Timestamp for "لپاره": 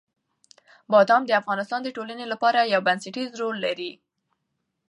2.33-2.69